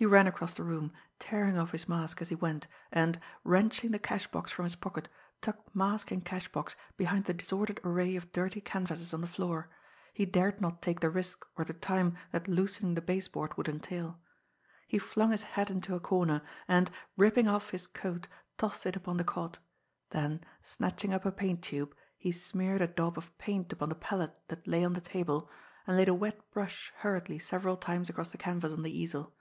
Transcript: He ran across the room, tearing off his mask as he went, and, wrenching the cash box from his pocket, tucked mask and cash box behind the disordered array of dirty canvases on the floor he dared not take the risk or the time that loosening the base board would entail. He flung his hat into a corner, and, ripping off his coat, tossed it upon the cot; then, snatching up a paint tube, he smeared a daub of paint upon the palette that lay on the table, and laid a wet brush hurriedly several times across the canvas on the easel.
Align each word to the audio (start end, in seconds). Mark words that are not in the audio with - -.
He 0.00 0.06
ran 0.06 0.28
across 0.28 0.54
the 0.54 0.62
room, 0.62 0.92
tearing 1.18 1.58
off 1.58 1.72
his 1.72 1.88
mask 1.88 2.22
as 2.22 2.28
he 2.28 2.36
went, 2.36 2.68
and, 2.92 3.18
wrenching 3.42 3.90
the 3.90 3.98
cash 3.98 4.28
box 4.28 4.52
from 4.52 4.62
his 4.64 4.76
pocket, 4.76 5.08
tucked 5.40 5.74
mask 5.74 6.12
and 6.12 6.24
cash 6.24 6.46
box 6.52 6.76
behind 6.96 7.24
the 7.24 7.34
disordered 7.34 7.80
array 7.82 8.14
of 8.14 8.30
dirty 8.30 8.60
canvases 8.60 9.12
on 9.12 9.22
the 9.22 9.26
floor 9.26 9.68
he 10.12 10.24
dared 10.24 10.60
not 10.60 10.82
take 10.82 11.00
the 11.00 11.10
risk 11.10 11.44
or 11.56 11.64
the 11.64 11.72
time 11.74 12.16
that 12.30 12.46
loosening 12.46 12.94
the 12.94 13.00
base 13.02 13.26
board 13.26 13.56
would 13.56 13.68
entail. 13.68 14.20
He 14.86 15.00
flung 15.00 15.32
his 15.32 15.42
hat 15.42 15.68
into 15.68 15.96
a 15.96 15.98
corner, 15.98 16.42
and, 16.68 16.92
ripping 17.16 17.48
off 17.48 17.70
his 17.70 17.88
coat, 17.88 18.28
tossed 18.56 18.86
it 18.86 18.94
upon 18.94 19.16
the 19.16 19.24
cot; 19.24 19.58
then, 20.10 20.42
snatching 20.62 21.12
up 21.12 21.24
a 21.26 21.32
paint 21.32 21.60
tube, 21.60 21.92
he 22.16 22.30
smeared 22.30 22.82
a 22.82 22.86
daub 22.86 23.18
of 23.18 23.36
paint 23.36 23.72
upon 23.72 23.88
the 23.88 23.96
palette 23.96 24.36
that 24.46 24.64
lay 24.68 24.84
on 24.84 24.92
the 24.92 25.00
table, 25.00 25.50
and 25.88 25.96
laid 25.96 26.08
a 26.08 26.14
wet 26.14 26.38
brush 26.52 26.92
hurriedly 26.98 27.40
several 27.40 27.76
times 27.76 28.08
across 28.08 28.30
the 28.30 28.38
canvas 28.38 28.72
on 28.72 28.84
the 28.84 28.96
easel. 28.96 29.34